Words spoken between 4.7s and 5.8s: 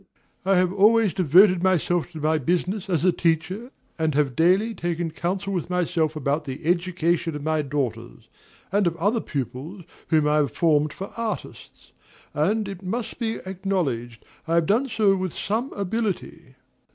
taken counsel with